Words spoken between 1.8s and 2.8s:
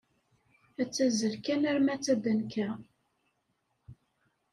d tabanka.